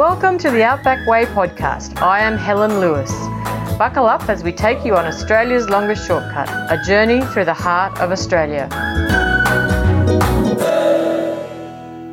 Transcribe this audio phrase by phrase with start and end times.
[0.00, 2.00] Welcome to the Outback Way podcast.
[2.00, 3.12] I am Helen Lewis.
[3.76, 8.00] Buckle up as we take you on Australia's longest shortcut, a journey through the heart
[8.00, 8.66] of Australia.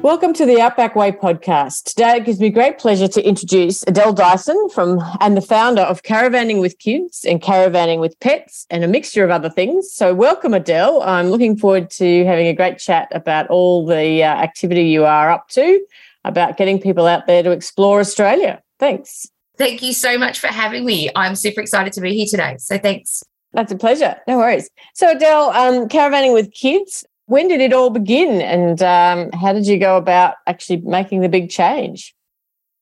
[0.04, 1.84] Welcome to the Outback Way podcast.
[1.86, 6.04] Today it gives me great pleasure to introduce Adele Dyson from and the founder of
[6.04, 9.90] Caravanning with Kids and Caravanning with Pets and a mixture of other things.
[9.94, 11.02] So welcome Adele.
[11.04, 15.32] I'm looking forward to having a great chat about all the uh, activity you are
[15.32, 15.80] up to
[16.28, 18.62] about getting people out there to explore Australia.
[18.80, 19.28] Thanks.
[19.58, 21.10] Thank you so much for having me.
[21.16, 22.58] I'm super excited to be here today.
[22.60, 23.24] So thanks.
[23.54, 24.16] That's a pleasure.
[24.28, 24.70] No worries.
[24.94, 29.66] So Adele, um, Caravanning with Kids, when did it all begin and um, how did
[29.66, 32.14] you go about actually making the big change?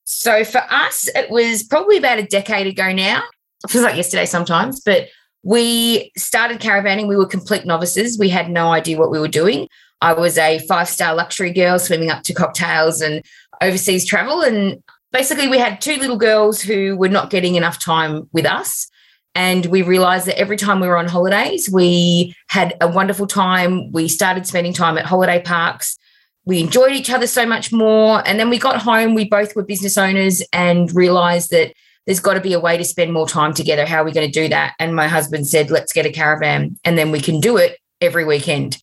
[0.04, 3.22] So for us, it was probably about a decade ago now.
[3.64, 5.08] It feels like yesterday sometimes, but
[5.42, 7.08] we started caravanning.
[7.08, 8.18] We were complete novices.
[8.18, 9.68] We had no idea what we were doing.
[10.00, 13.24] I was a five star luxury girl swimming up to cocktails and
[13.60, 14.42] overseas travel.
[14.42, 18.88] And basically, we had two little girls who were not getting enough time with us.
[19.34, 23.92] And we realized that every time we were on holidays, we had a wonderful time.
[23.92, 25.98] We started spending time at holiday parks.
[26.46, 28.26] We enjoyed each other so much more.
[28.26, 31.74] And then we got home, we both were business owners and realized that
[32.06, 33.84] there's got to be a way to spend more time together.
[33.84, 34.74] How are we going to do that?
[34.78, 38.24] And my husband said, let's get a caravan and then we can do it every
[38.24, 38.78] weekend.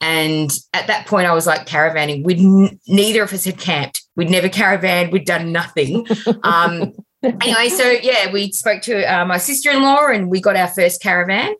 [0.00, 2.24] And at that point, I was like caravanning.
[2.24, 2.38] We'd
[2.86, 4.04] neither of us had camped.
[4.18, 5.12] We'd never caravaned.
[5.12, 6.04] We'd done nothing.
[6.42, 10.56] Um, anyway, so yeah, we spoke to uh, my sister in law and we got
[10.56, 11.54] our first caravan.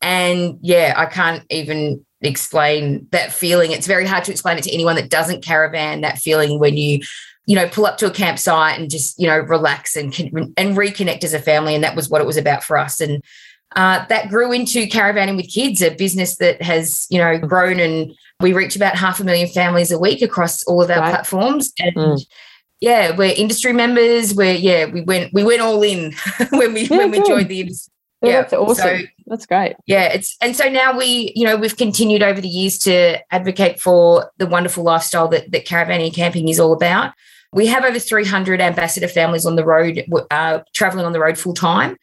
[0.00, 3.72] And yeah, I can't even explain that feeling.
[3.72, 6.02] It's very hard to explain it to anyone that doesn't caravan.
[6.02, 7.00] That feeling when you,
[7.46, 10.16] you know, pull up to a campsite and just you know relax and
[10.56, 11.74] and reconnect as a family.
[11.74, 13.00] And that was what it was about for us.
[13.00, 13.24] And
[13.76, 18.14] uh, that grew into caravanning with kids, a business that has you know grown and
[18.40, 21.10] we reach about half a million families a week across all of our right.
[21.10, 21.72] platforms.
[21.78, 22.26] And mm
[22.84, 24.34] yeah, we're industry members.
[24.34, 26.12] We're yeah, we went we went all in
[26.50, 27.26] when we yeah, when we good.
[27.26, 27.90] joined the industry.
[28.22, 28.76] Yeah, yeah, that's awesome.
[28.76, 29.76] So, that's great.
[29.86, 33.80] Yeah, it's and so now we, you know, we've continued over the years to advocate
[33.80, 37.14] for the wonderful lifestyle that that caravanning and camping is all about.
[37.52, 41.54] We have over 300 ambassador families on the road, uh, traveling on the road full
[41.54, 41.96] time.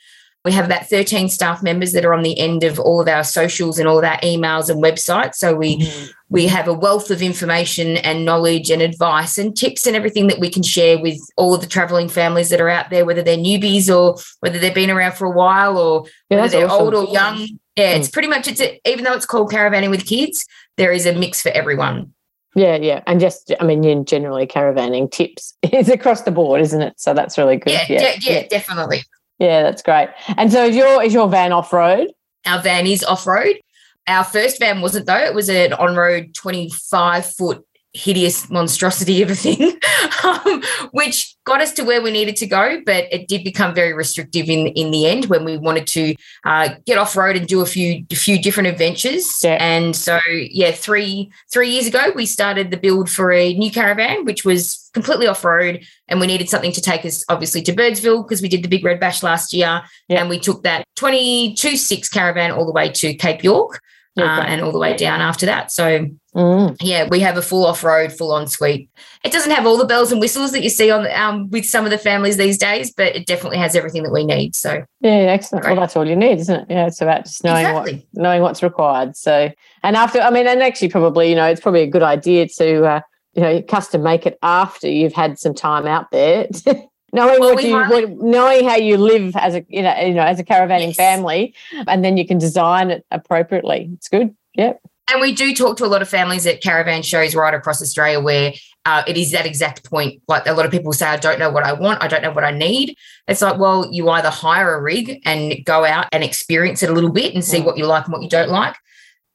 [0.44, 3.24] We have about 13 staff members that are on the end of all of our
[3.24, 5.36] socials and all of our emails and websites.
[5.36, 6.12] So we mm-hmm.
[6.30, 10.40] we have a wealth of information and knowledge and advice and tips and everything that
[10.40, 13.38] we can share with all of the traveling families that are out there, whether they're
[13.38, 16.86] newbies or whether they've been around for a while or yeah, whether they're awesome.
[16.86, 17.48] old or young.
[17.76, 18.00] Yeah, mm.
[18.00, 20.46] it's pretty much it's a, even though it's called caravanning with kids,
[20.78, 22.14] there is a mix for everyone.
[22.56, 23.02] Yeah, yeah.
[23.08, 27.00] And just, I mean, generally caravanning tips is across the board, isn't it?
[27.00, 27.74] So that's really good.
[27.74, 28.48] Yeah, yeah, yeah, yeah.
[28.48, 29.04] definitely.
[29.42, 30.10] Yeah, that's great.
[30.38, 32.12] And so is your is your van off road?
[32.46, 33.60] Our van is off road.
[34.08, 35.18] Our first van wasn't though.
[35.18, 39.78] It was an on road 25 foot hideous monstrosity of a thing,
[40.24, 42.82] um, which got us to where we needed to go.
[42.86, 46.16] But it did become very restrictive in in the end when we wanted to
[46.46, 49.44] uh, get off road and do a few a few different adventures.
[49.44, 49.58] Yeah.
[49.60, 54.26] And so yeah, three three years ago we started the build for a new caravan,
[54.26, 58.24] which was completely off road, and we needed something to take us obviously to Birdsville
[58.24, 60.20] because we did the Big Red Bash last year, yeah.
[60.20, 63.82] and we took that twenty two six caravan all the way to Cape York.
[64.18, 65.72] Uh, and all the way down after that.
[65.72, 66.06] So
[66.36, 66.78] Mm.
[66.82, 68.90] Yeah, we have a full off road, full on suite.
[69.24, 71.84] It doesn't have all the bells and whistles that you see on um, with some
[71.84, 74.56] of the families these days, but it definitely has everything that we need.
[74.56, 75.66] So yeah, excellent.
[75.66, 75.74] Great.
[75.74, 76.68] Well, that's all you need, isn't it?
[76.70, 78.08] Yeah, it's about just knowing exactly.
[78.12, 79.18] what knowing what's required.
[79.18, 79.52] So
[79.84, 82.86] and after, I mean, and actually, probably you know, it's probably a good idea to
[82.86, 83.02] uh,
[83.34, 86.48] you know custom make it after you've had some time out there.
[87.14, 90.24] knowing well, what you what, knowing how you live as a you know you know
[90.24, 90.96] as a caravanning yes.
[90.96, 91.54] family
[91.88, 95.86] and then you can design it appropriately it's good yep and we do talk to
[95.86, 98.54] a lot of families at caravan shows right across Australia where
[98.86, 100.22] uh, it is that exact point.
[100.28, 102.32] Like a lot of people say, I don't know what I want, I don't know
[102.32, 102.98] what I need.
[103.28, 106.94] It's like, well, you either hire a rig and go out and experience it a
[106.94, 107.66] little bit and see mm.
[107.66, 108.76] what you like and what you don't like.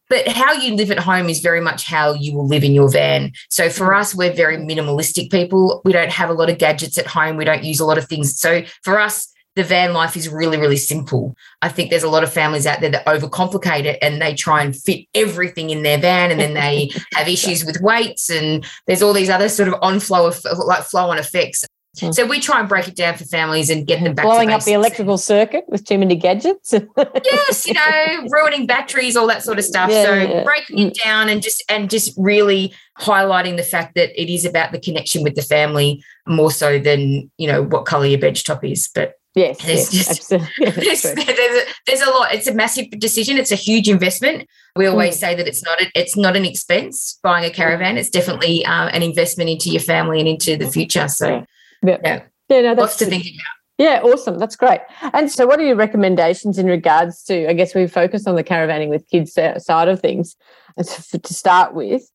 [0.08, 2.90] But how you live at home is very much how you will live in your
[2.90, 3.32] van.
[3.50, 5.82] So for us, we're very minimalistic people.
[5.84, 7.36] We don't have a lot of gadgets at home.
[7.36, 8.38] We don't use a lot of things.
[8.38, 11.34] So for us, the van life is really, really simple.
[11.62, 14.62] I think there's a lot of families out there that overcomplicate it and they try
[14.62, 19.02] and fit everything in their van and then they have issues with weights and there's
[19.02, 21.64] all these other sort of on flow of like flow on effects.
[21.98, 22.12] Hmm.
[22.12, 24.64] So we try and break it down for families and get them back blowing up
[24.64, 26.72] the electrical circuit with too many gadgets.
[27.24, 29.90] yes, you know, ruining batteries, all that sort of stuff.
[29.90, 30.44] Yeah, so yeah.
[30.44, 31.08] breaking it hmm.
[31.08, 35.22] down and just and just really highlighting the fact that it is about the connection
[35.22, 38.88] with the family more so than you know what color your bench top is.
[38.94, 40.82] But Yes, yes just, absolutely.
[40.82, 42.32] there's, a, there's a lot.
[42.32, 43.36] It's a massive decision.
[43.36, 44.48] It's a huge investment.
[44.76, 45.20] We always mm.
[45.20, 47.98] say that it's not a, it's not an expense buying a caravan.
[47.98, 51.06] It's definitely uh, an investment into your family and into the future.
[51.08, 51.44] So
[51.82, 51.98] Yeah.
[52.04, 52.22] Yeah.
[52.48, 53.56] Yeah, no, that's Lots to think about.
[53.78, 54.38] Yeah, awesome.
[54.38, 54.80] That's great.
[55.12, 57.48] And so, what are your recommendations in regards to?
[57.48, 60.36] I guess we focus on the caravanning with kids side of things
[60.78, 62.10] to start with.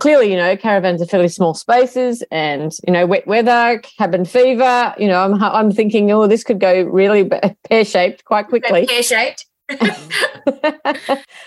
[0.00, 4.92] Clearly, you know, caravans are fairly small spaces, and you know, wet weather, cabin fever.
[4.98, 7.30] You know, I'm I'm thinking, oh, this could go really
[7.68, 8.86] pear shaped quite quickly.
[8.86, 9.46] Pear shaped.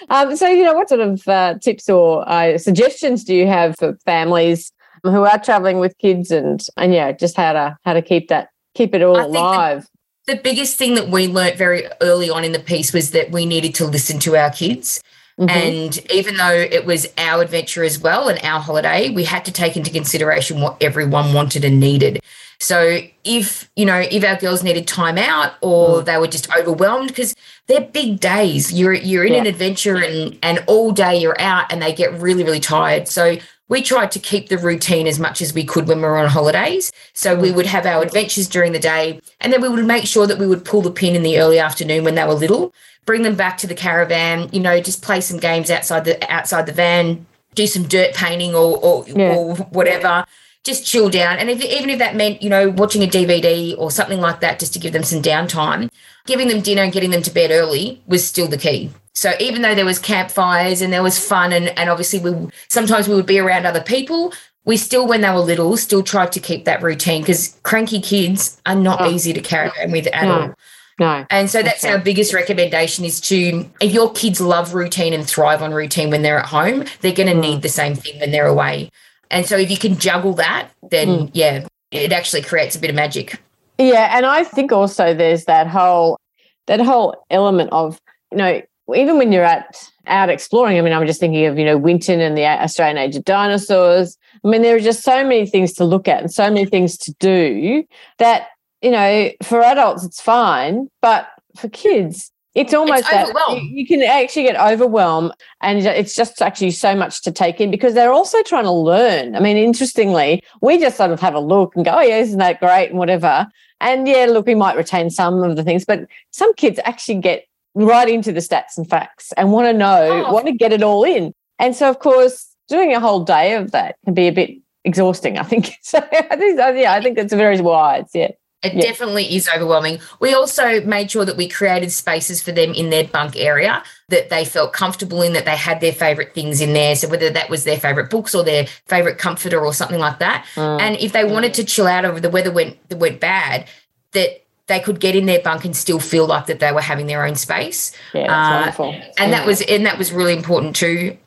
[0.10, 3.78] um, so, you know, what sort of uh, tips or uh, suggestions do you have
[3.78, 4.72] for families
[5.04, 8.50] who are traveling with kids, and and yeah, just how to how to keep that
[8.76, 9.88] keep it all alive?
[10.26, 13.32] The, the biggest thing that we learnt very early on in the piece was that
[13.32, 15.02] we needed to listen to our kids.
[15.40, 15.50] Mm-hmm.
[15.50, 19.52] And even though it was our adventure as well and our holiday, we had to
[19.52, 22.20] take into consideration what everyone wanted and needed.
[22.60, 26.06] So if, you know, if our girls needed time out or mm.
[26.06, 27.36] they were just overwhelmed because
[27.68, 28.74] they're big days.
[28.74, 29.42] You're you're in yeah.
[29.42, 33.08] an adventure and and all day you're out and they get really really tired.
[33.08, 33.38] So
[33.70, 36.30] we tried to keep the routine as much as we could when we were on
[36.30, 36.92] holidays.
[37.14, 40.28] So we would have our adventures during the day and then we would make sure
[40.28, 42.74] that we would pull the pin in the early afternoon when they were little,
[43.06, 46.66] bring them back to the caravan, you know, just play some games outside the outside
[46.66, 47.26] the van,
[47.56, 49.36] do some dirt painting or or, yeah.
[49.36, 50.26] or whatever
[50.68, 51.38] just chill down.
[51.38, 54.60] And if, even if that meant, you know, watching a DVD or something like that,
[54.60, 55.90] just to give them some downtime,
[56.28, 58.92] giving them dinner and getting them to bed early was still the key.
[59.18, 63.08] So even though there was campfires and there was fun and, and obviously we sometimes
[63.08, 64.32] we would be around other people,
[64.64, 68.62] we still, when they were little, still tried to keep that routine because cranky kids
[68.68, 69.10] are not oh.
[69.10, 70.40] easy to carry around with at no.
[70.40, 70.54] all.
[71.00, 71.26] No.
[71.32, 75.64] And so that's our biggest recommendation is to if your kids love routine and thrive
[75.64, 77.42] on routine when they're at home, they're going to mm.
[77.42, 78.92] need the same thing when they're away.
[79.32, 81.32] And so if you can juggle that, then mm.
[81.34, 83.42] yeah, it actually creates a bit of magic.
[83.80, 86.20] Yeah, and I think also there's that whole
[86.68, 88.00] that whole element of,
[88.32, 88.62] you know,
[88.96, 92.22] even when you're at out exploring, I mean, I'm just thinking of, you know, Winton
[92.22, 94.18] and the Australian Age of Dinosaurs.
[94.44, 96.98] I mean, there are just so many things to look at and so many things
[97.00, 97.84] to do
[98.20, 98.48] that,
[98.82, 103.86] you know, for adults it's fine, but for kids, it's almost it's that you, you,
[103.86, 105.32] can actually get overwhelmed
[105.62, 109.36] and it's just actually so much to take in because they're also trying to learn.
[109.36, 112.40] I mean interestingly we just sort of have a look and go oh yeah isn't
[112.40, 112.90] that great?
[112.90, 113.48] and whatever.
[113.80, 117.46] And yeah look we might retain some of the things but some kids actually get
[117.86, 120.34] right into the stats and facts and want to know oh.
[120.34, 123.72] want to get it all in and so of course doing a whole day of
[123.72, 124.52] that can be a bit
[124.84, 128.32] exhausting i think so i think yeah i think that's very wise yeah
[128.64, 128.82] it yeah.
[128.82, 130.00] definitely is overwhelming.
[130.20, 134.30] We also made sure that we created spaces for them in their bunk area that
[134.32, 136.96] they felt comfortable in, that they had their favorite things in there.
[136.96, 140.46] So whether that was their favorite books or their favorite comforter or something like that.
[140.56, 140.82] Mm.
[140.82, 143.68] And if they wanted to chill out over the weather went went bad,
[144.14, 147.08] that they could get in their bunk and still feel like that they were having
[147.08, 147.92] their own space.
[148.14, 148.94] Yeah, uh, wonderful.
[149.18, 149.40] And yeah.
[149.40, 151.18] that was and that was really important too.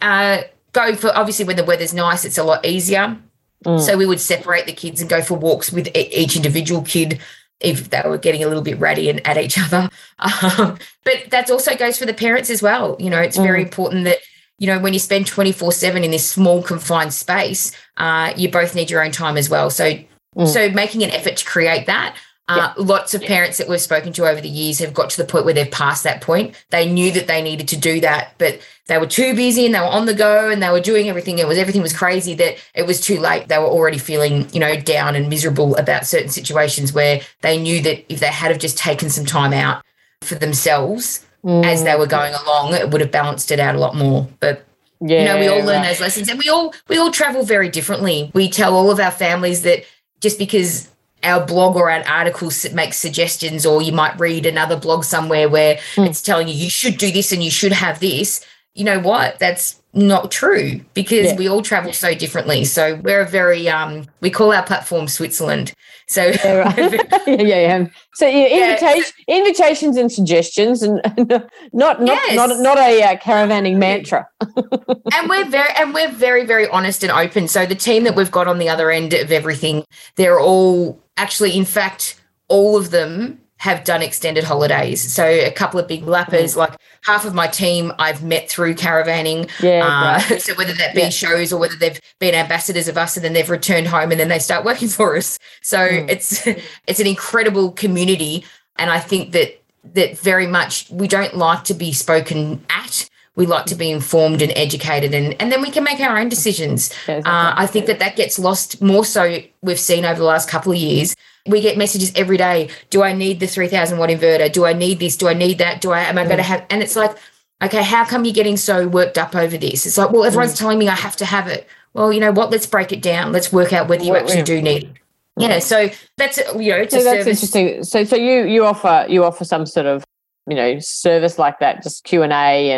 [0.00, 0.42] Uh,
[0.72, 3.18] going for obviously when the weather's nice, it's a lot easier
[3.64, 3.80] Mm.
[3.80, 7.20] So we would separate the kids and go for walks with each individual kid
[7.60, 9.90] if they were getting a little bit ratty and at each other.
[10.18, 12.96] Um, but that also goes for the parents as well.
[12.98, 13.42] You know, it's mm.
[13.42, 14.18] very important that
[14.58, 18.74] you know when you spend 24 7 in this small confined space uh, you both
[18.74, 19.94] need your own time as well so
[20.36, 20.46] mm.
[20.46, 22.14] so making an effort to create that
[22.50, 22.84] uh, yeah.
[22.84, 25.44] Lots of parents that we've spoken to over the years have got to the point
[25.44, 26.54] where they've passed that point.
[26.70, 29.78] They knew that they needed to do that, but they were too busy and they
[29.78, 31.38] were on the go and they were doing everything.
[31.38, 33.46] It was everything was crazy that it was too late.
[33.46, 37.80] They were already feeling, you know, down and miserable about certain situations where they knew
[37.82, 39.84] that if they had have just taken some time out
[40.22, 41.64] for themselves mm.
[41.64, 44.28] as they were going along, it would have balanced it out a lot more.
[44.40, 44.66] But
[45.00, 45.88] yeah, you know, we all learn right.
[45.88, 48.32] those lessons and we all we all travel very differently.
[48.34, 49.84] We tell all of our families that
[50.20, 50.90] just because
[51.22, 55.76] our blog or our articles make suggestions, or you might read another blog somewhere where
[55.94, 56.06] mm.
[56.06, 58.44] it's telling you you should do this and you should have this.
[58.74, 59.38] You know what?
[59.38, 61.36] That's not true because yeah.
[61.36, 62.64] we all travel so differently.
[62.64, 65.72] So we're a very um we call our platform Switzerland.
[66.06, 66.76] So yeah, right.
[67.26, 69.02] yeah, yeah, So yeah, yeah.
[69.28, 71.00] invitations and suggestions, and
[71.72, 72.36] not not yes.
[72.36, 74.28] not not a uh, caravanning mantra.
[74.40, 77.48] and we're very and we're very very honest and open.
[77.48, 79.84] So the team that we've got on the other end of everything,
[80.16, 85.12] they're all actually, in fact, all of them have done extended holidays.
[85.12, 86.56] So a couple of big lappers, mm.
[86.56, 89.50] like half of my team I've met through caravanning.
[89.62, 89.86] Yeah.
[89.86, 91.08] Uh, so whether that be yeah.
[91.10, 94.28] shows or whether they've been ambassadors of us and then they've returned home and then
[94.28, 95.38] they start working for us.
[95.60, 96.08] So mm.
[96.08, 96.46] it's
[96.86, 98.44] it's an incredible community.
[98.76, 99.62] And I think that
[99.92, 103.09] that very much we don't like to be spoken at.
[103.36, 106.28] We like to be informed and educated, and, and then we can make our own
[106.28, 106.92] decisions.
[107.08, 110.72] Uh, I think that that gets lost more so, we've seen over the last couple
[110.72, 111.14] of years
[111.46, 112.70] we get messages every day.
[112.90, 114.52] Do I need the 3000 watt inverter?
[114.52, 115.16] Do I need this?
[115.16, 115.80] Do I need that?
[115.80, 117.16] Do I, am I going to have, and it's like,
[117.62, 119.86] okay, how come you're getting so worked up over this?
[119.86, 120.58] It's like, well, everyone's mm.
[120.58, 121.66] telling me I have to have it.
[121.94, 122.50] Well, you know what?
[122.50, 123.32] Let's break it down.
[123.32, 124.90] Let's work out whether you actually do need it.
[125.36, 127.42] yeah, so that's you know, it's So that's service.
[127.42, 127.84] interesting.
[127.84, 130.04] So so you you offer you offer some sort of
[130.48, 132.70] you know service like that, just Q and A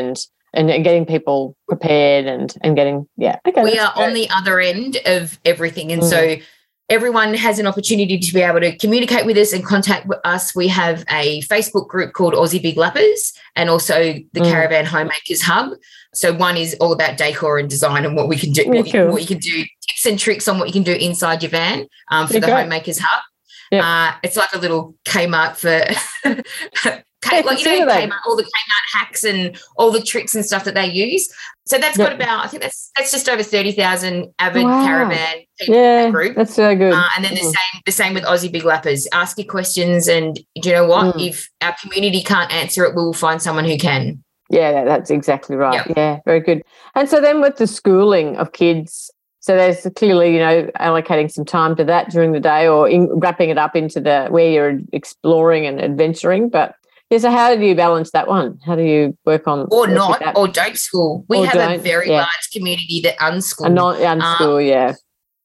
[0.55, 3.39] and and getting people prepared and and getting yeah.
[3.47, 5.93] Okay, we are on the other end of everything.
[5.93, 6.11] And Mm.
[6.11, 6.37] so
[6.89, 10.55] everyone has an opportunity to be able to communicate with us and contact us.
[10.55, 14.51] We have a Facebook group called Aussie Big Lappers and also the Mm.
[14.51, 15.71] Caravan Homemakers Hub.
[16.15, 18.93] So one is all about decor and design and what we can do, Yeah, what,
[18.93, 21.51] you, what you can do, tips and tricks on what you can do inside your
[21.51, 22.61] van um, for Yeah, the great.
[22.63, 23.23] Homemakers Hub.
[23.73, 23.85] Yeah.
[24.13, 25.79] Uh, it's like a little Kmart for
[26.85, 27.87] like you know.
[27.87, 31.29] Kmart, all the Kmart hacks and all the tricks and stuff that they use.
[31.65, 34.85] So that's got about I think that's that's just over thirty thousand avid Wow.
[34.85, 36.37] caravan people in yeah, that group.
[36.37, 36.93] that's so good.
[36.93, 37.45] Uh, and then the Mm.
[37.45, 39.07] same the same with Aussie Big Lappers.
[39.13, 41.17] Ask your questions, and do you know what?
[41.17, 41.29] Mm.
[41.29, 44.23] If our community can't answer it, we will find someone who can.
[44.51, 45.75] Yeah, that's exactly right.
[45.87, 45.97] Yep.
[45.97, 46.63] Yeah, very good.
[46.95, 49.11] And so then with the schooling of kids,
[49.43, 53.09] so there's clearly, you know, allocating some time to that during the day or in,
[53.19, 56.49] wrapping it up into the where you're exploring and adventuring.
[56.49, 56.77] But
[57.11, 58.61] yeah, so how do you balance that one?
[58.65, 60.37] How do you work on Or not, that?
[60.37, 61.27] or don't school.
[61.29, 62.19] We Or have a very yeah.
[62.19, 63.67] large community that unschool.
[63.67, 64.95] a non um, unschool, yeah.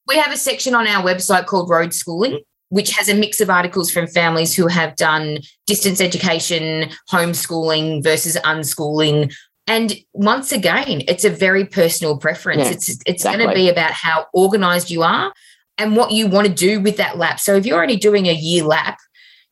[0.08, 3.50] we have a section on our website called Road Schooling, which has a mix of
[3.50, 9.34] articles from families who have done distance education, homeschooling versus unschooling.
[9.68, 12.64] And once again, it's a very personal preference.
[12.64, 15.34] Yeah, it's it's going to be about how organized you are
[15.78, 17.40] and what you want to do with that lap.
[17.40, 18.98] So if you're only doing a year lap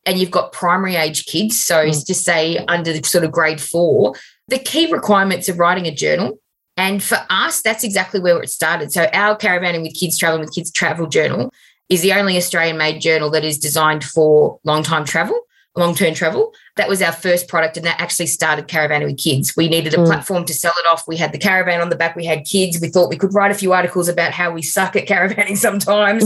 [0.05, 2.07] and you've got primary age kids, so Mm.
[2.07, 4.15] just say under the sort of grade four,
[4.47, 6.39] the key requirements of writing a journal
[6.77, 8.91] and for us, that's exactly where it started.
[8.91, 11.51] So our Caravanning with Kids, Traveling with Kids travel journal
[11.89, 15.39] is the only Australian made journal that is designed for long time travel,
[15.75, 16.53] long term travel.
[16.77, 19.53] That was our first product, and that actually started Caravanning with Kids.
[19.55, 20.05] We needed a Mm.
[20.07, 21.03] platform to sell it off.
[21.07, 22.79] We had the caravan on the back, we had kids.
[22.81, 26.23] We thought we could write a few articles about how we suck at caravanning sometimes.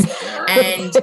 [0.49, 0.93] and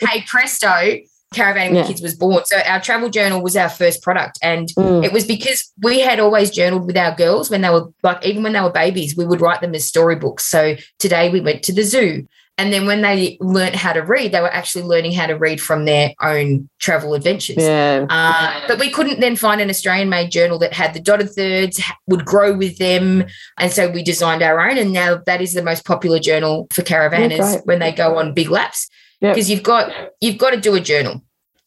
[0.00, 0.98] hey, presto,
[1.34, 2.44] Caravanning with Kids was born.
[2.44, 4.38] So our travel journal was our first product.
[4.40, 7.86] And Mm, it was because we had always journaled with our girls when they were
[8.04, 10.44] like, even when they were babies, we would write them as storybooks.
[10.44, 12.26] So today we went to the zoo.
[12.56, 15.60] And then when they learnt how to read, they were actually learning how to read
[15.60, 17.56] from their own travel adventures.
[17.58, 18.06] yeah.
[18.08, 21.82] Uh, but we couldn't then find an Australian made journal that had the dotted thirds,
[22.06, 23.24] would grow with them.
[23.58, 24.78] And so we designed our own.
[24.78, 27.66] And now that is the most popular journal for caravanners great.
[27.66, 28.88] when they go on big laps.
[29.20, 31.22] Because you've got you've got to do a journal.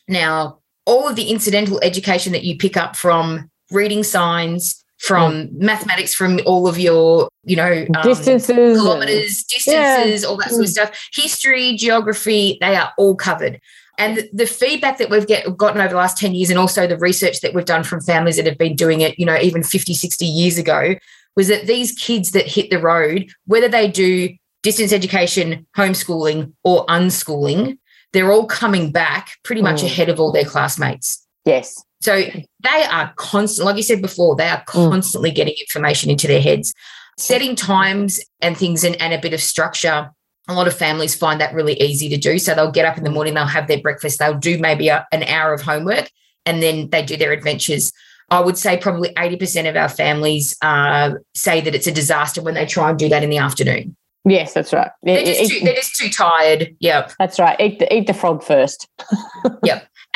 [0.07, 6.13] Now, all of the incidental education that you pick up from reading signs, from mathematics,
[6.13, 8.77] from all of your, you know, um, Distances.
[8.79, 11.09] kilometers, distances, all that sort of stuff.
[11.13, 13.59] History, geography, they are all covered.
[13.99, 16.87] And the- the feedback that we've get, gotten over the last 10 years, and also
[16.87, 19.63] the research that we've done from families that have been doing it, you know, even
[19.63, 20.95] 50, 60 years ago,
[21.35, 24.29] was that these kids that hit the road, whether they do
[24.63, 27.77] distance education, homeschooling, or unschooling,
[28.13, 29.85] they're all coming back pretty much Mm.
[29.85, 31.25] ahead of all their classmates.
[31.45, 31.83] Yes.
[32.01, 34.91] So they are constant, like you said before, they are Mm.
[34.91, 36.73] constantly getting information into their heads.
[37.17, 40.11] Setting times and things and, and a bit of structure.
[40.47, 42.37] A lot of families find that really easy to do.
[42.37, 45.05] So they'll get up in the morning, they'll have their breakfast, they'll do maybe a,
[45.11, 46.09] an hour of homework,
[46.45, 47.91] and then they do their adventures.
[48.29, 52.53] I would say probably 80% of our families uh, say that it's a disaster when
[52.53, 53.95] they try and do that in the afternoon.
[54.25, 54.91] Yes, that's right.
[55.03, 56.75] They're just, eat- too, they're just too tired.
[56.81, 57.13] Yep.
[57.17, 57.59] that's right.
[57.59, 58.87] Eat the, eat the frog first.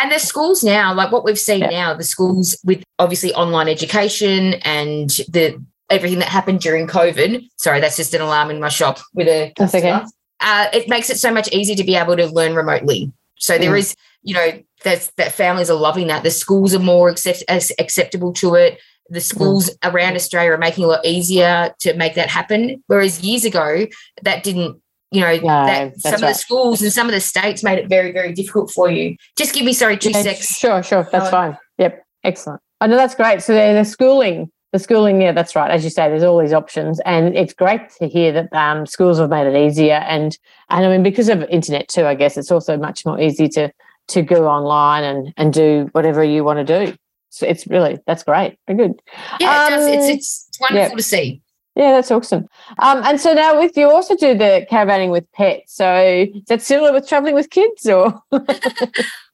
[0.01, 1.69] And the schools now, like what we've seen Yeah.
[1.69, 7.41] now, the schools with obviously online education and the everything that happened during COVID.
[7.57, 10.01] Sorry, that's just an alarm in my shop with a That's okay.
[10.39, 13.11] Uh, it makes it so much easier to be able to learn remotely.
[13.37, 13.79] So there Mm.
[13.79, 16.23] is, you know, that's that families are loving that.
[16.23, 18.79] The schools are more accept, as acceptable to it.
[19.09, 22.81] The schools around Australia are making it a lot easier to make that happen.
[22.87, 23.85] Whereas years ago,
[24.23, 24.80] that didn't,
[25.11, 26.29] you know, No, some of right.
[26.29, 29.15] the schools and some of the states made it very, very difficult for you.
[29.37, 30.57] Just give me, sorry, two Yeah, secs.
[30.57, 31.07] Sure, sure.
[31.11, 31.57] That's Uh, fine.
[31.77, 32.03] Yep.
[32.23, 32.61] Excellent.
[32.79, 33.41] I know that's great.
[33.41, 35.69] So the, schooling, the schooling, yeah, that's right.
[35.69, 39.19] As you say, there's all these options, and it's great to hear that um, schools
[39.19, 39.95] have made it easier.
[39.95, 40.37] And
[40.69, 43.71] and I mean, because of internet too, I guess it's also much more easy to
[44.09, 46.95] to go online and and do whatever you want to do.
[47.29, 48.57] So it's really that's great.
[48.67, 49.01] Very good.
[49.39, 49.87] Yeah, it does.
[49.87, 51.41] It's, Um, it's it's wonderful to see.
[51.75, 52.47] Yeah, that's awesome.
[52.79, 55.75] Um, and so now with you also do the caravanning with pets.
[55.75, 58.21] So is that similar with traveling with kids or?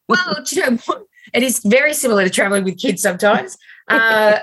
[0.10, 0.77] Well, do you know?
[1.34, 3.58] It is very similar to traveling with kids sometimes.
[3.89, 4.39] Uh,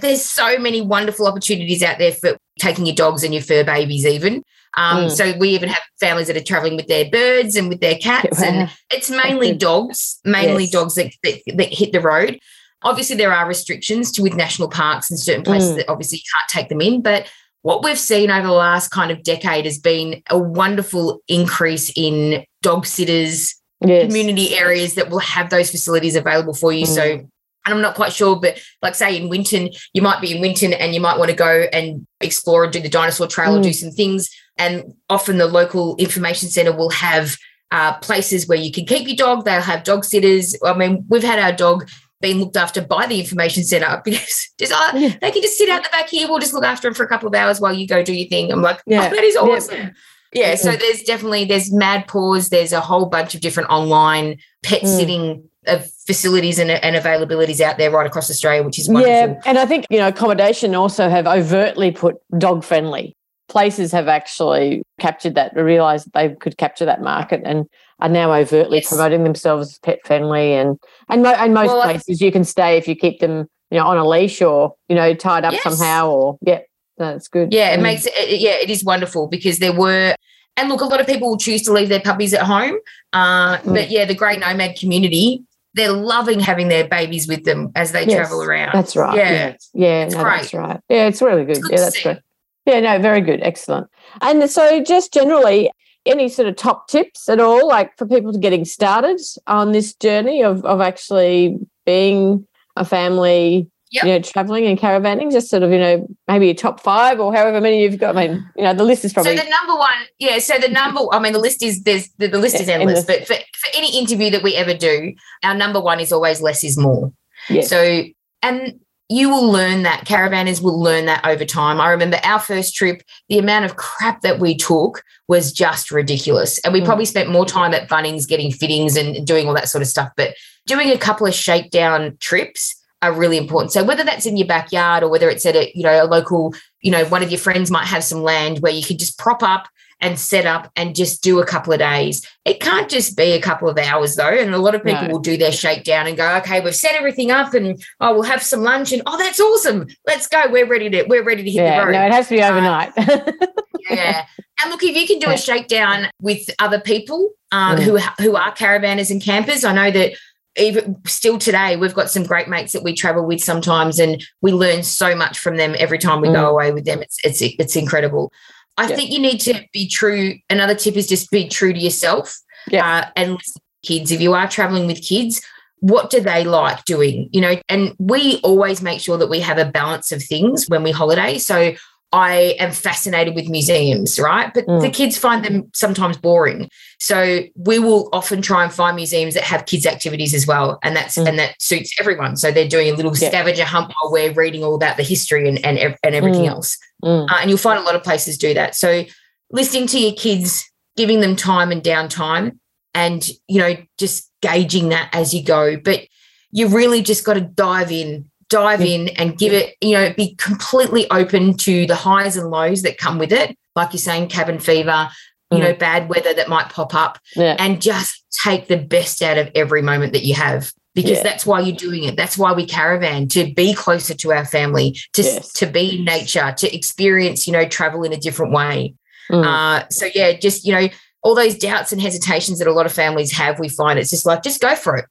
[0.00, 4.04] there's so many wonderful opportunities out there for taking your dogs and your fur babies,
[4.04, 4.42] even.
[4.76, 5.10] Um, Mm.
[5.12, 8.42] So we even have families that are traveling with their birds and with their cats,
[8.42, 10.72] and it's mainly dogs, mainly Yes.
[10.72, 12.40] dogs that, that, that hit the road.
[12.82, 15.76] Obviously, there are restrictions to with national parks and certain places Mm.
[15.76, 17.26] that obviously you can't take them in, but
[17.62, 22.44] what we've seen over the last kind of decade has been a wonderful increase in
[22.62, 23.54] dog sitters,
[23.84, 24.06] yes.
[24.06, 26.86] community areas that will have those facilities available for you.
[26.86, 26.94] Mm.
[26.94, 27.28] So
[27.68, 30.72] and I'm not quite sure, but like say in Winton, you might be in Winton
[30.72, 33.58] and you might want to go and explore and do the dinosaur trail mm.
[33.58, 34.30] or do some things.
[34.56, 37.36] And often the local information centre will have
[37.70, 39.44] uh, places where you can keep your dog.
[39.44, 40.56] They'll have dog sitters.
[40.64, 41.88] I mean, we've had our dog
[42.20, 45.16] being looked after by the information center because just uh, yeah.
[45.20, 46.28] they can just sit out the back here.
[46.28, 48.28] We'll just look after them for a couple of hours while you go do your
[48.28, 48.50] thing.
[48.52, 49.06] I'm like, yeah.
[49.06, 49.92] Oh, that is awesome.
[50.32, 50.50] Yeah.
[50.50, 50.54] yeah.
[50.56, 52.50] So there's definitely there's Mad Paws.
[52.50, 54.86] There's a whole bunch of different online pet mm.
[54.86, 59.12] sitting of facilities and, and, availabilities out there right across Australia, which is wonderful.
[59.12, 63.17] Yeah, and I think you know accommodation also have overtly put dog friendly
[63.48, 67.66] places have actually captured that, realised that they could capture that market and
[68.00, 68.88] are now overtly yes.
[68.88, 70.54] promoting themselves as pet friendly.
[70.54, 70.78] And
[71.08, 73.86] and, mo- and most well, places you can stay if you keep them, you know,
[73.86, 75.62] on a leash or you know tied up yes.
[75.62, 76.10] somehow.
[76.10, 76.60] Or yeah,
[76.96, 77.52] that's good.
[77.52, 77.82] Yeah, it mm.
[77.82, 78.40] makes it.
[78.40, 80.14] Yeah, it is wonderful because there were.
[80.56, 82.78] And look, a lot of people will choose to leave their puppies at home.
[83.12, 83.74] Uh, mm.
[83.74, 88.04] But yeah, the Grey Nomad community, they're loving having their babies with them as they
[88.04, 88.72] yes, travel around.
[88.74, 89.16] That's right.
[89.16, 90.80] Yeah, yeah, yeah no, that's right.
[90.88, 91.58] Yeah, it's really good.
[91.58, 92.22] It's good yeah, that's good.
[92.68, 93.40] Yeah, no, very good.
[93.42, 93.88] Excellent.
[94.20, 95.70] And so, just generally,
[96.04, 99.94] any sort of top tips at all, like for people to getting started on this
[99.94, 102.46] journey of, of actually being
[102.76, 104.04] a family, yep.
[104.04, 107.34] you know, traveling and caravanning, just sort of, you know, maybe a top five or
[107.34, 108.14] however many you've got.
[108.14, 109.34] I mean, you know, the list is probably.
[109.34, 110.38] So, the number one, yeah.
[110.38, 113.04] So, the number, I mean, the list is, there's, the, the list yeah, is endless,
[113.06, 116.62] but for, for any interview that we ever do, our number one is always less
[116.64, 117.14] is more.
[117.48, 117.62] Yeah.
[117.62, 118.04] So,
[118.42, 121.80] and you will learn that caravanners will learn that over time.
[121.80, 126.58] I remember our first trip, the amount of crap that we took was just ridiculous.
[126.58, 126.84] And we mm.
[126.84, 130.10] probably spent more time at Bunnings getting fittings and doing all that sort of stuff.
[130.16, 130.34] But
[130.66, 133.72] doing a couple of shakedown trips are really important.
[133.72, 136.54] So whether that's in your backyard or whether it's at a, you know, a local,
[136.82, 139.42] you know, one of your friends might have some land where you can just prop
[139.42, 139.68] up
[140.00, 142.26] and set up and just do a couple of days.
[142.44, 144.28] It can't just be a couple of hours though.
[144.28, 145.12] And a lot of people no.
[145.12, 148.42] will do their shakedown and go, okay, we've set everything up and oh, we'll have
[148.42, 149.86] some lunch and oh, that's awesome.
[150.06, 150.44] Let's go.
[150.50, 151.92] We're ready to we're ready to hit yeah, the road.
[151.92, 152.92] No, it has to be overnight.
[152.96, 153.32] Uh,
[153.90, 154.24] yeah.
[154.60, 157.82] And look, if you can do a shakedown with other people um, mm.
[157.82, 160.12] who who are caravanners and campers, I know that
[160.58, 164.52] even still today, we've got some great mates that we travel with sometimes, and we
[164.52, 166.34] learn so much from them every time we mm.
[166.34, 167.00] go away with them.
[167.02, 168.32] It's it's it's incredible.
[168.78, 168.96] I yeah.
[168.96, 170.34] think you need to be true.
[170.48, 172.38] Another tip is just be true to yourself.
[172.70, 172.86] Yeah.
[172.86, 173.38] Uh, and
[173.84, 175.42] kids, if you are traveling with kids,
[175.80, 177.28] what do they like doing?
[177.32, 180.82] You know, and we always make sure that we have a balance of things when
[180.82, 181.38] we holiday.
[181.38, 181.72] So
[182.10, 184.52] I am fascinated with museums, right?
[184.52, 184.80] But mm.
[184.80, 186.70] the kids find them sometimes boring.
[186.98, 190.78] So we will often try and find museums that have kids' activities as well.
[190.82, 191.28] And that's mm.
[191.28, 192.36] and that suits everyone.
[192.36, 193.28] So they're doing a little yeah.
[193.28, 196.48] scavenger hunt while we're reading all about the history and and, and everything mm.
[196.48, 196.78] else.
[197.04, 197.30] Mm.
[197.30, 198.74] Uh, and you'll find a lot of places do that.
[198.74, 199.04] So
[199.50, 202.58] listening to your kids, giving them time and downtime,
[202.94, 205.76] and you know, just gauging that as you go.
[205.76, 206.06] But
[206.50, 210.34] you really just got to dive in dive in and give it, you know, be
[210.36, 213.56] completely open to the highs and lows that come with it.
[213.76, 215.08] Like you're saying, cabin fever,
[215.50, 215.62] you mm.
[215.62, 217.56] know, bad weather that might pop up, yeah.
[217.58, 221.22] and just take the best out of every moment that you have because yeah.
[221.22, 222.16] that's why you're doing it.
[222.16, 225.52] That's why we caravan to be closer to our family, to yes.
[225.54, 228.94] to be in nature, to experience, you know, travel in a different way.
[229.30, 229.44] Mm.
[229.44, 230.88] Uh, so yeah, just you know,
[231.22, 234.26] all those doubts and hesitations that a lot of families have, we find it's just
[234.26, 235.04] like just go for it.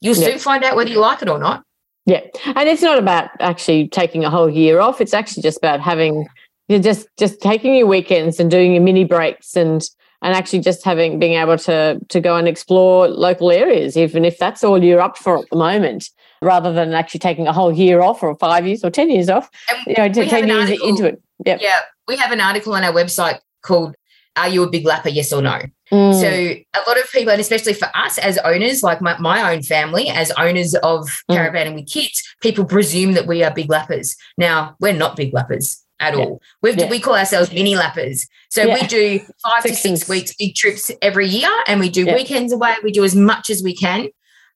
[0.00, 0.28] You'll yeah.
[0.28, 1.64] soon find out whether you like it or not.
[2.06, 2.20] Yeah.
[2.44, 5.00] And it's not about actually taking a whole year off.
[5.00, 6.26] It's actually just about having
[6.68, 9.82] you know, just just taking your weekends and doing your mini breaks and
[10.22, 14.38] and actually just having being able to to go and explore local areas, even if
[14.38, 16.10] that's all you're up for at the moment,
[16.40, 19.50] rather than actually taking a whole year off or five years or ten years off.
[19.70, 21.22] And you know, ten years article, into it.
[21.44, 21.60] Yep.
[21.60, 21.80] Yeah.
[22.08, 23.94] We have an article on our website called
[24.36, 25.12] Are You a Big Lapper?
[25.12, 25.60] Yes or No?
[25.92, 26.20] Mm.
[26.20, 29.62] So a lot of people, and especially for us as owners, like my, my own
[29.62, 31.36] family, as owners of mm.
[31.36, 34.16] caravanning with kids, people presume that we are big lappers.
[34.38, 36.24] Now we're not big lappers at yeah.
[36.24, 36.42] all.
[36.62, 36.88] we yeah.
[36.88, 38.26] we call ourselves mini lappers.
[38.50, 38.74] So yeah.
[38.74, 42.52] we do five six to six weeks big trips every year, and we do weekends
[42.52, 42.74] away.
[42.82, 44.08] We do as much as we can.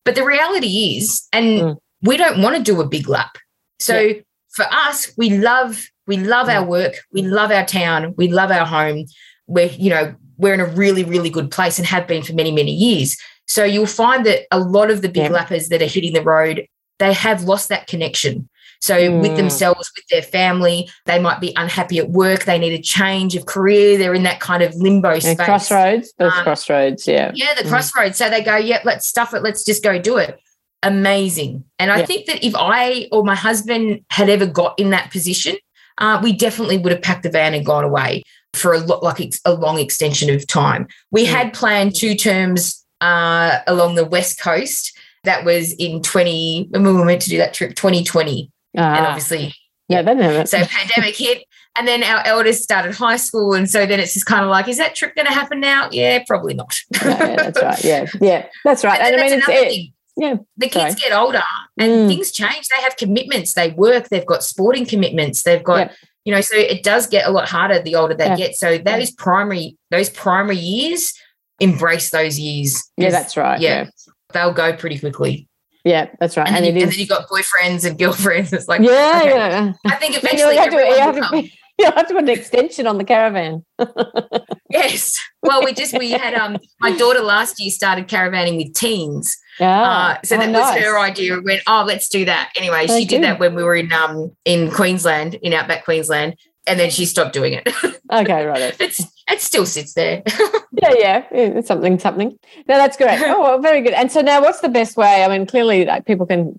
[0.05, 1.77] But the reality is, and mm.
[2.03, 3.37] we don't want to do a big lap.
[3.79, 4.15] So
[4.51, 8.67] for us, we love we love our work, we love our town, we love our
[8.67, 9.07] home.
[9.47, 12.53] We're you know we're in a really, really good place and have been for many,
[12.53, 13.17] many years.
[13.47, 15.39] So you'll find that a lot of the big yeah.
[15.39, 16.67] lappers that are hitting the road,
[16.99, 18.49] they have lost that connection.
[18.81, 19.23] So mm.
[19.23, 22.45] with themselves, with their family, they might be unhappy at work.
[22.45, 23.97] They need a change of career.
[23.97, 25.37] They're in that kind of limbo space.
[25.39, 27.33] Crossroads, those um, crossroads, yeah.
[27.35, 27.71] Yeah, the mm.
[27.71, 28.19] crossroads.
[28.19, 29.43] So they go, yep, let's stuff it.
[29.43, 30.39] Let's just go do it.
[30.83, 31.65] Amazing.
[31.79, 32.07] And I yeah.
[32.07, 35.57] think that if I or my husband had ever got in that position,
[35.99, 38.23] uh, we definitely would have packed the van and gone away
[38.57, 40.89] for a lot like a long extension of time.
[41.11, 41.31] We mm.
[41.31, 44.97] had planned two terms uh, along the west coast.
[45.25, 48.51] That was in 20 when we were meant to do that trip 2020.
[48.75, 49.09] And ah.
[49.09, 49.55] obviously
[49.89, 50.47] yeah, never.
[50.47, 51.45] So pandemic hit,
[51.79, 54.67] and then our eldest started high school, and so then it's just kind of like,
[54.67, 55.89] is that trip going to happen now?
[55.93, 56.77] Yeah, probably not.
[57.05, 57.85] yeah, that's right.
[57.85, 59.01] Yeah, yeah, that's right.
[59.01, 60.37] And, and I mean, it's it, yeah.
[60.57, 61.11] The kids sorry.
[61.11, 61.43] get older,
[61.79, 62.09] and mm.
[62.09, 62.67] things change.
[62.69, 63.55] They have commitments.
[63.55, 64.09] They work.
[64.09, 65.43] They've got sporting commitments.
[65.43, 65.91] They've got.
[65.91, 65.97] Yeah.
[66.27, 68.37] You know, so it does get a lot harder the older they yeah.
[68.37, 68.55] get.
[68.57, 71.15] So those primary, those primary years,
[71.61, 72.83] embrace those years.
[72.99, 73.59] Yeah, that's right.
[73.59, 73.85] yeah.
[73.85, 73.91] yeah
[74.37, 75.49] they'll go pretty quickly.
[75.85, 76.47] Yeah, that's right.
[76.49, 78.53] And, and, then, you, and then you've got boyfriends and girlfriends.
[78.53, 79.31] It's like, yeah, okay.
[79.31, 79.73] yeah.
[79.87, 81.43] I think eventually have, to, have to,
[81.79, 83.65] you have to put an extension on the caravan.
[84.71, 85.17] yes.
[85.43, 89.37] Well, we just, we had, um, my daughter last year started caravanning with teens.
[89.59, 89.83] Yeah.
[89.83, 90.75] Uh, so oh, that nice.
[90.75, 91.35] was her idea.
[91.37, 92.53] We went, oh, let's do that.
[92.57, 96.81] Anyway, she did that when we were in, um, in Queensland, in outback Queensland and
[96.81, 97.67] then she stopped doing it.
[98.13, 98.75] okay, right.
[98.81, 100.23] It's it still sits there.
[100.73, 102.39] yeah, yeah, it's something, something.
[102.69, 103.21] No, that's great.
[103.23, 103.93] Oh, well, very good.
[103.93, 105.25] And so now, what's the best way?
[105.25, 106.57] I mean, clearly, like, people can,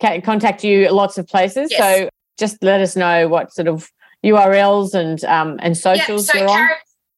[0.00, 1.70] can contact you lots of places.
[1.70, 1.80] Yes.
[1.80, 3.90] So just let us know what sort of
[4.24, 6.68] URLs and um and socials yeah, so you're on.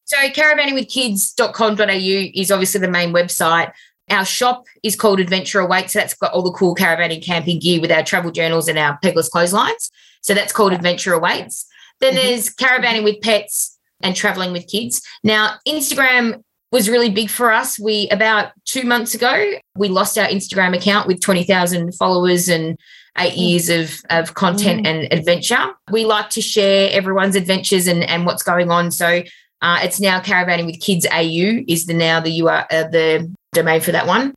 [0.05, 3.71] so caravanningwithkids.com.au is obviously the main website.
[4.09, 5.93] Our shop is called Adventure Awaits.
[5.93, 8.97] So that's got all the cool caravanning camping gear with our travel journals and our
[9.01, 9.91] pegless clotheslines.
[10.21, 11.65] So that's called Adventure Awaits.
[11.99, 12.27] Then mm-hmm.
[12.27, 15.01] there's caravanning with pets and traveling with kids.
[15.23, 17.79] Now, Instagram was really big for us.
[17.79, 22.77] We about two months ago, we lost our Instagram account with 20,000 followers and
[23.17, 23.49] eight mm.
[23.49, 24.89] years of, of content mm.
[24.89, 25.73] and adventure.
[25.91, 28.91] We like to share everyone's adventures and, and what's going on.
[28.91, 29.23] So
[29.61, 33.81] uh, it's now caravanning with kids AU is the now the UR uh, the domain
[33.81, 34.35] for that one.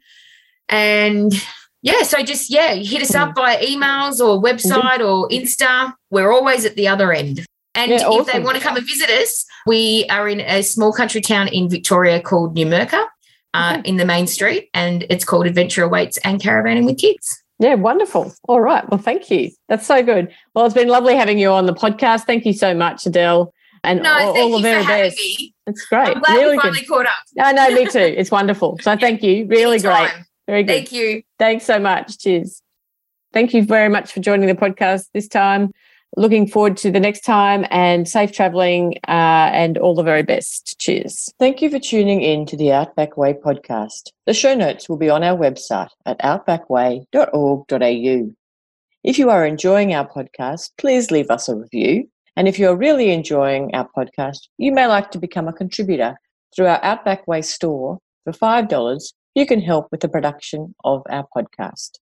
[0.68, 1.32] And
[1.82, 3.34] yeah, so just yeah, hit us up mm.
[3.34, 5.92] via emails or website or Insta.
[6.10, 7.44] We're always at the other end.
[7.74, 8.20] And yeah, awesome.
[8.20, 11.48] if they want to come and visit us, we are in a small country town
[11.48, 13.06] in Victoria called Numurkah
[13.54, 13.88] uh, okay.
[13.88, 17.42] in the main street, and it's called Adventure Awaits and Caravanning with Kids.
[17.58, 18.32] Yeah, wonderful.
[18.48, 18.88] All right.
[18.90, 19.50] Well, thank you.
[19.68, 20.34] That's so good.
[20.54, 22.24] Well, it's been lovely having you on the podcast.
[22.24, 23.52] Thank you so much, Adele.
[23.84, 25.16] And no, all, all the very best.
[25.16, 25.54] Me.
[25.66, 26.08] It's great.
[26.08, 26.88] I'm glad really we finally good.
[26.88, 27.12] caught up.
[27.36, 27.98] No, no, me too.
[27.98, 28.78] It's wonderful.
[28.80, 29.46] So thank you.
[29.46, 30.10] Really great.
[30.46, 30.72] Very good.
[30.72, 31.22] Thank you.
[31.38, 32.18] Thanks so much.
[32.18, 32.62] Cheers.
[33.32, 35.72] Thank you very much for joining the podcast this time
[36.16, 40.78] looking forward to the next time and safe traveling uh, and all the very best.
[40.78, 41.32] Cheers.
[41.38, 44.10] Thank you for tuning in to the Outback Way podcast.
[44.26, 48.34] The show notes will be on our website at outbackway.org.au.
[49.04, 52.08] If you are enjoying our podcast, please leave us a review.
[52.36, 56.16] And if you're really enjoying our podcast, you may like to become a contributor
[56.54, 57.98] through our Outback Way store.
[58.24, 61.98] For $5, you can help with the production of our podcast.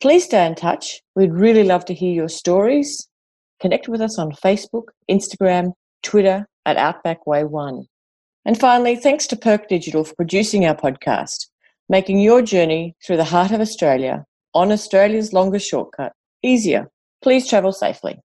[0.00, 1.00] Please stay in touch.
[1.16, 3.08] We'd really love to hear your stories
[3.62, 7.86] Connect with us on Facebook, Instagram, Twitter at Outback Way One.
[8.44, 11.46] And finally, thanks to Perk Digital for producing our podcast,
[11.88, 16.12] making your journey through the heart of Australia on Australia's longest shortcut
[16.42, 16.90] easier.
[17.22, 18.18] Please travel safely.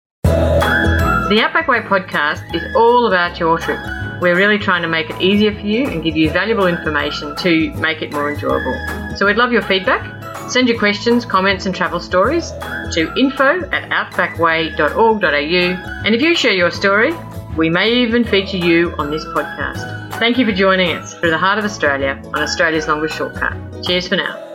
[1.30, 3.80] The Outback Way podcast is all about your trip.
[4.22, 7.72] We're really trying to make it easier for you and give you valuable information to
[7.76, 9.18] make it more enjoyable.
[9.18, 10.18] So we'd love your feedback
[10.50, 12.52] Send your questions, comments, and travel stories
[12.94, 16.04] to info at outbackway.org.au.
[16.06, 17.14] And if you share your story,
[17.58, 20.14] we may even feature you on this podcast.
[20.20, 23.54] Thank you for joining us through the heart of Australia on Australia's longest shortcut.
[23.84, 24.47] Cheers for now.